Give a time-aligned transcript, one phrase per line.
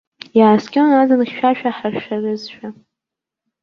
[0.39, 2.67] Иааскьон аӡын хьшәашәа ҳаршәарызшәа.